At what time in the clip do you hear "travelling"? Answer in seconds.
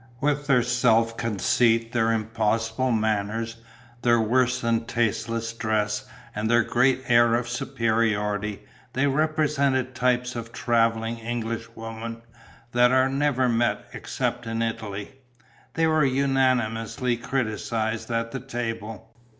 10.51-11.19